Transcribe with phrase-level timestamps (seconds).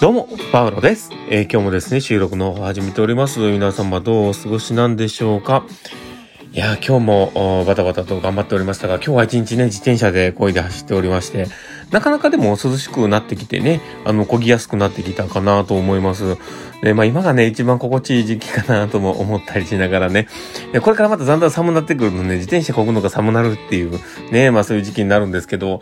[0.00, 1.10] どうも、パウロです。
[1.30, 3.38] えー今日もですね、収録の方始めております。
[3.38, 5.64] 皆様どうお過ごしなんでしょうか
[6.52, 11.46] いや、今日もバタバタと頑張っておりましたが、今日は一日ね、自転車で漕いで走っておりまして、
[11.90, 16.36] なかなかでも涼しくなってきてね、あの、漕ぎやすくなってきたかなと思います。
[16.82, 20.26] で、まあ今がね、一番心地いい時期かなとも思ったりしながらね、
[20.82, 24.00] これからまただんだん寒くなってくるとね、自転車漕ぐのが寒なるっていう、
[24.32, 25.80] ね、まあそういう時期になるんですけど、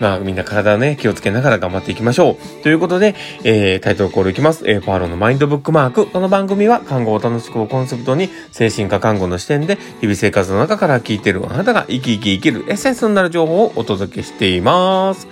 [0.00, 2.62] まあみんな体ね、気をつけながら頑張っていきましょう。
[2.62, 3.14] ということで、
[3.44, 4.64] えー、タイトルコールいきます。
[4.66, 6.06] えー、パーロのマインドブックマーク。
[6.06, 15.28] この番組は、看護を楽しくをコンセプトに、精神科看護の視点で、日々生活の中から聞いているあなたが生き生き生きるエッセンスになる情報をお届けしています。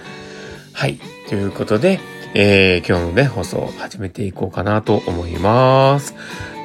[0.72, 0.98] はい。
[1.28, 2.00] ということで、
[2.34, 6.14] えー、今日のね、放送を始めていこうかなと思います。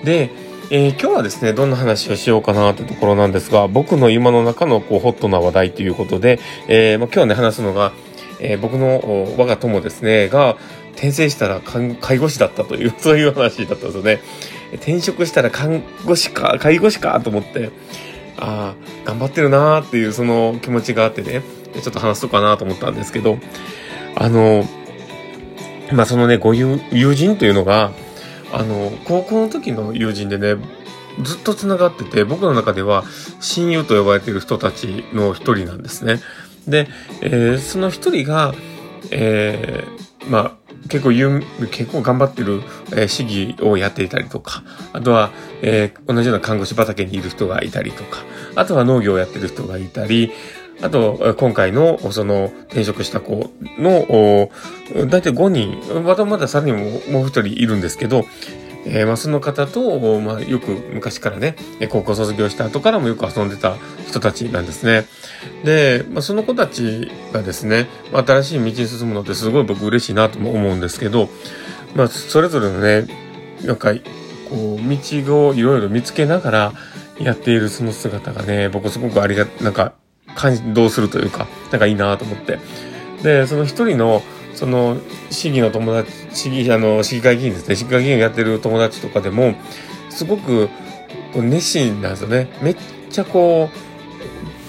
[0.04, 0.30] で、
[0.70, 7.94] えー今日はですね、どんな話をしようかなというところなんですが、僕の今の中のこうホットな話題ということで、えーまあ、今日ね、話すのが、
[8.42, 10.58] えー僕の我が友ですね、が
[10.96, 14.20] 転生したら看介護士だったという、 そういう話だったんですよね。
[14.74, 17.70] 転職したら看護師か、介護士かと思って、
[18.38, 21.44] ああ、頑張ってるなーっていうその気持ちがあってね、
[21.82, 23.38] ちょっと話そうかなと思ったんですけど、
[24.16, 24.68] あの、
[25.94, 27.92] まあ、そのね、ご友人というのが、
[28.54, 30.56] あの、高校の時の友人でね、
[31.24, 33.04] ずっと繋がってて、僕の中では
[33.40, 36.20] 親友と呼ばれている人たちの一人なんですね。
[36.68, 36.88] で、
[37.22, 38.54] えーその一人が、
[39.12, 40.52] えーまあ、
[40.90, 48.20] 結構有結構頑張ってる、えー市議をやっていたりとか、あとは、えー同じような看護師畑にいる人がいたりとか、
[48.56, 50.32] あとは農業をやってる人がいたり、
[50.82, 54.52] あと、今回の、その、転職した子の、お
[55.08, 58.26] だいたい5人、まだまださらにももう一人いるんですけど、
[58.90, 61.56] えーまあ、その方と、まあ、よく昔からね、
[61.90, 63.76] 高校卒業した後からもよく遊んでた
[64.08, 65.06] 人たちなんですね。
[65.66, 71.30] で、まあ、その子たちがですね、新しい道に進むのってすごい僕嬉しいなとも思うんですけど、
[71.96, 73.08] まあ、それぞれのね、
[73.66, 73.94] なんか、
[74.50, 76.74] こう、道をいろいろ見つけながら
[77.20, 79.94] やっているその姿がね、僕すごくありが、なんか、
[80.38, 82.60] 感動するというか、なんかいいなと思って。
[83.24, 84.22] で、その一人の、
[84.54, 84.98] その、
[85.32, 89.56] 市議の友達、市議、あの、市議会議員ですね、市議会議員をやってる友達とかでも、
[90.10, 90.70] すごく、
[91.36, 92.48] 熱心なんですよね。
[92.62, 92.76] めっ
[93.10, 93.70] ちゃこ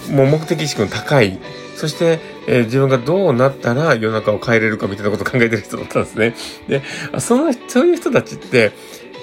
[0.09, 1.39] う、もう目的意識の高い。
[1.75, 6.35] そして、えー自分がどうなったら世の中を変えれるかみたいなことを考えてる人だったんですね。
[6.67, 6.81] で、
[7.19, 8.71] その、そういう人たちって、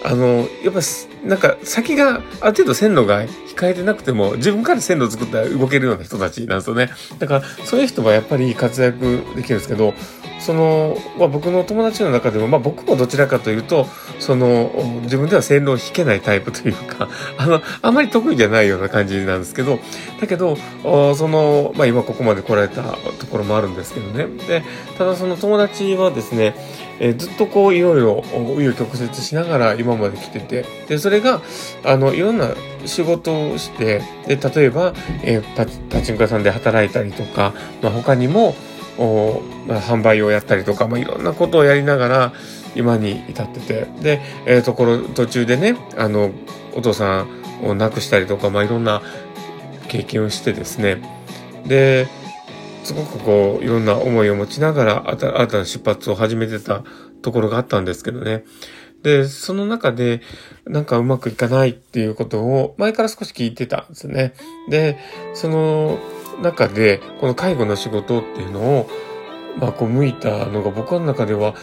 [0.07, 0.81] あの、やっぱ、
[1.25, 6.91] なんか先がある程度線路が控えてなくても自分から線路を作ったら動けるような人たちなんですよね。
[7.19, 9.95] だからそういう人はやっぱり活躍できるんですけど、
[10.39, 13.87] その、まあ、僕の友達の中でも、まあ、僕もどちらかというと、
[14.21, 14.71] その、
[15.03, 19.81] 自分では線路を引けないタイプというか、 あの、あまり得意じゃないような感じなんですけど、
[20.21, 22.83] だけど、その、まあ、今ここまで来られた
[23.19, 24.27] ところもあるんですけどね。
[24.47, 24.63] で、
[24.99, 26.55] ただその友達はですね、
[27.01, 31.43] えーずっとこういろいろ紆余曲折しながら今まで来てて、で、それが、
[31.85, 35.57] あの、いろんな仕事をして、で、例えば、えー
[35.91, 37.53] パチンコ屋さんで働いたりとか、
[37.83, 38.55] まあ、他にも、
[38.99, 42.33] おまあ、販売をやったりとか、まあ、いろんなことをやりながら、
[42.75, 46.31] 今に至ってて、で、えーところ、途中でね、あの、
[46.75, 47.29] お父さん
[47.67, 49.03] を亡くしたりとか、まあ、いろんな
[49.89, 51.01] 経験をしてですね、
[51.67, 52.09] で、
[52.87, 55.17] すごくこう、いろんな思いを持ちながら、新
[55.49, 56.85] たな出発を始めてた
[57.21, 58.45] ところがあったんですけどね。
[59.03, 60.21] で、その中で、
[60.67, 64.35] なんかうまくいかないっていうことを、前から少し聞いてたんですね。
[64.71, 64.99] で、
[65.35, 65.99] その
[66.41, 68.91] 中で、この介護の仕事っていうのを、
[69.59, 71.57] まあ、こう、向いたのが僕の中では、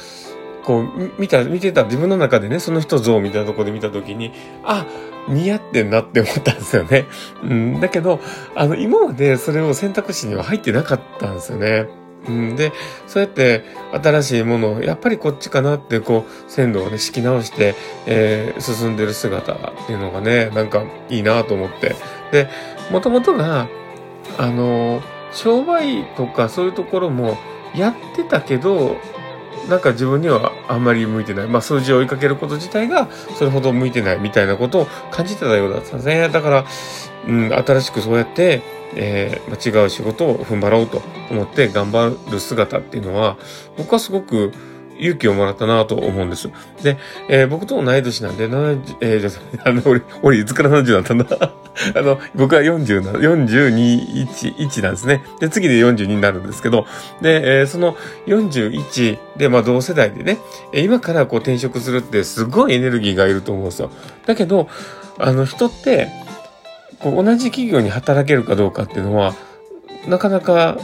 [0.63, 4.31] こう、見た、見てた自分の中でね、その人像みたいなとこで見たときに、
[4.63, 4.85] あ、
[5.27, 7.05] 似合ってんなって思ったんですよね。
[7.43, 8.19] うん、だけど、
[8.55, 11.87] あの、今までそれを選択肢には入ってなかったんですよね。
[12.27, 12.71] うん、で、
[13.07, 17.75] そうやって新しいものを、やっぱりこっちかなって、こう、線路をね、敷き直して、
[18.05, 19.57] えー進んでる姿っ
[19.87, 21.95] ていうのがね、なんかいいなと思って。
[22.31, 22.49] で、
[22.91, 23.67] もともとが、
[24.37, 25.01] あの、
[25.33, 27.37] 商売とかそういうところも
[27.75, 28.97] やってたけど、
[29.69, 31.47] なんか自分にはあんまり向いてない。
[31.47, 36.29] まあ数字を追いかけること自体がそれほど向いてないみたいなことを感じてたようだったんですね。
[36.29, 36.65] だから、
[37.27, 38.61] うん、新しくそうやって、
[38.95, 41.01] えー違う仕事を踏ん張ろうと
[41.31, 43.37] 思って頑張る姿っていうのは、
[43.77, 44.51] 僕はすごく
[44.99, 46.49] 勇気をもらったなと思うんです。
[46.83, 46.97] で、
[47.29, 51.25] えー僕と同い年なんで、70えー、じゃあ、あの、俺、俺いつから70だったんだ
[51.95, 55.23] あの、僕は40、42、1、1なんですね。
[55.39, 56.85] で、次で42になるんですけど、
[57.21, 57.95] で、えーその
[58.27, 60.37] 41で、まあ同世代でね、
[60.73, 63.89] 今からこう転職するってすごいエネルギーがいると思うんですよ。
[64.25, 64.67] だけど、
[65.19, 66.09] あの人って、
[66.99, 69.35] こう同じ企業に働けるかどうかっていうのは、
[70.07, 70.77] なかなか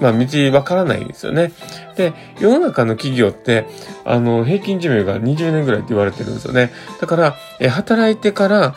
[0.00, 1.52] まあ、道わからないんですよね。
[1.96, 3.66] で、世の中の企業って、
[4.04, 6.70] あの、平均寿命が20年ぐらいって言われてるんですよね。
[7.00, 8.74] だから、え働いてから、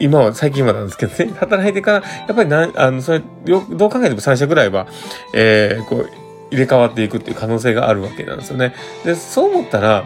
[0.00, 2.02] 今は、最近はなんですけどね、 働いてから、や
[2.32, 4.86] っぱりな、あの、それ、どう考えても3社ぐらいは、
[5.34, 6.10] えー、こう、
[6.50, 8.74] 入れ替わっていくっていう可能性があるわけなんですよね。
[9.04, 10.04] で、そう思ったら、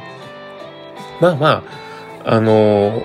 [1.21, 1.65] まあま
[2.25, 3.05] あ、あのー、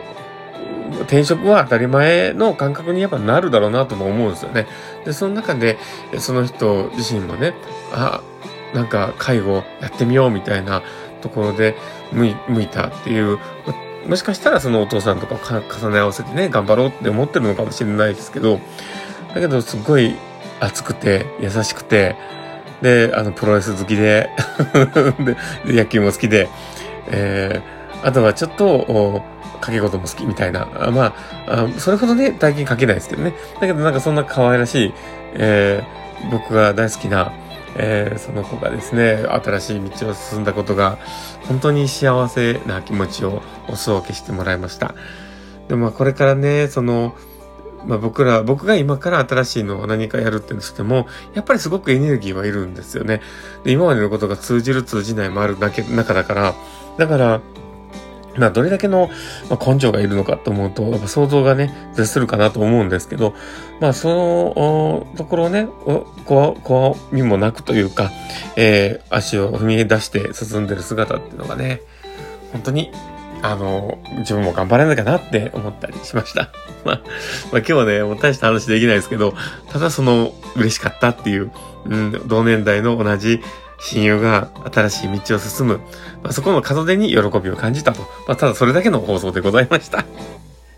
[1.01, 4.68] 転職は当たり前の感覚にやっぱなるだろうなとも思うんですよね。
[5.06, 5.78] で、その中で、
[6.19, 7.54] その人自身もね、
[7.92, 8.22] あ、
[8.74, 10.81] なんか介護やってみようみたいな
[11.22, 11.75] ところで
[12.12, 13.39] 向いたっていう、
[14.07, 18.60] もしかしたらそのお父さんとか重ね合わせてね、頑張ろうって思ってるのかもしれないですけど、
[19.34, 20.16] だけどすごい
[20.60, 22.16] 熱くて優しくて、
[22.81, 24.30] で、あの、プロレス好きで
[25.66, 26.48] で、野球も好きで、
[27.07, 29.24] えー、あとはちょっと、
[29.59, 30.68] 掛け事も好きみたいな。
[30.75, 31.15] あま
[31.48, 33.33] ああ、それほどね、大金かけないですけどね。
[33.59, 34.94] だけどなんかそんな可愛らしい、
[35.33, 37.31] えー、僕が大好きな、
[37.75, 40.98] えー、その子がですね、新しい道を進んだことが、
[41.48, 44.95] 本当に幸せな気持ちをお裾分けしてもらいました。
[45.68, 47.15] でもまあこれからね、その、
[47.86, 53.21] まあ僕ら、僕が今から新しいのを何かやるってしても、やっぱりすごくエネルギーはいるんですよね。
[53.63, 56.56] で、今までのことが通じる通じないもあるだけ、中だから、
[56.98, 57.42] だから、
[58.38, 59.10] まあ、どれだけの、
[59.66, 63.34] 根性がいるのかと思うと、やっぱ想像がね、絶するかなと思うんですけど、
[63.80, 65.68] まあ、その、ところをね、
[66.25, 68.12] 怖、怖みもなくというか、
[68.56, 71.81] えー、足を踏み出して進んでる姿っていうのがね、
[72.54, 72.92] 本当に
[73.42, 76.50] あの、自分も頑張らなきゃなって思ったりしました。
[76.86, 77.01] まあ、
[77.51, 79.34] まあ、今日はね、もう大した話できないですけど、
[79.72, 81.51] ただその嬉しかったっていう、
[81.86, 83.42] うん、同年代の同じ
[83.79, 85.77] 親友が新しい道を進む、
[86.24, 88.01] まあ、そこの門出に喜びを感じたと。
[88.27, 90.06] まあ、ただそれだけの放送でございました。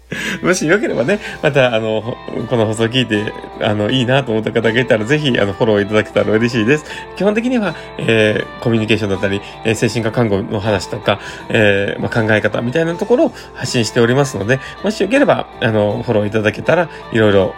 [0.41, 2.17] もしよければね、また、あの、
[2.49, 6.85] この放送聞いて、あの、いいなと思った方がいたら、ぜひ、あの、フォローいただけたら嬉しいです。
[7.15, 11.19] 基本的には、えー、コミュニケーションだったり、えー、精神科看護の話とか、
[11.49, 17.53] えー、まあ、考え方みたいなところを発信しておりますので、もしよければ、あの、フォローいただけたら、いろいろ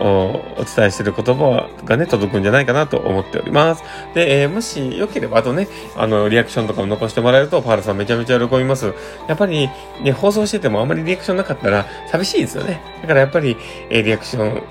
[0.57, 3.83] お伝えしてる言葉がね、届くんじゃないかなと思っております。
[4.13, 8.94] で、えー、もしよければ、あとね、あの、リアクションとかも残してもらえると、パールさんめちゃめちゃ喜びます。
[9.27, 9.69] やっぱり、
[10.01, 12.81] ね、放送しててもあんまりリアクションなかったら、寂しいいですよね。
[13.01, 13.57] だからやっぱり、
[13.89, 14.63] え、リアクション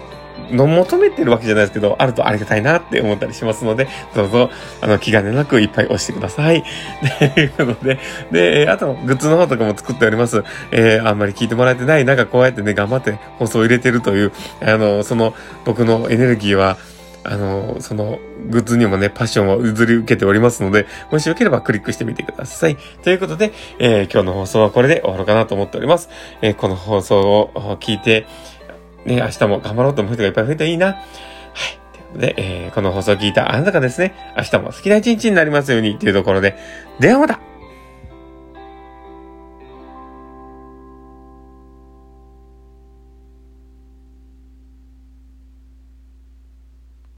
[0.56, 4.50] の求めてるわけじゃないですけど、あるとありがたいなって思ったりしますので、どうぞ、
[4.80, 6.64] あの、気兼ねなくいっぱい押してください。
[7.34, 7.98] ということで、
[8.30, 10.44] で、あと、グッズの方とかも作っております。
[10.70, 14.32] えー、あんまり聞いてもらえてないなんか、こうやってね、頑張って放送を入れてるという、
[14.62, 15.34] あの、その、
[15.64, 16.78] 僕のエネルギーは、
[17.22, 18.18] あの、その、
[18.48, 22.76] グッズにもね、パッションを譲り受けておりますので、もしよければクリックしてみてください。
[23.02, 26.08] ということで、えー、今日の放送はこれで終わろうかなと思っております。
[26.40, 28.26] えー、この放送を聞いて、
[29.04, 30.86] ね、明日も頑張ろうと思う人がいっぱい増えたらいいな。
[30.86, 30.98] はい。
[31.92, 36.56] ということで、えー、この放送を聞いたあなたがですね、明日も好きな一日になりますようにというところで、
[37.00, 37.40] ではまた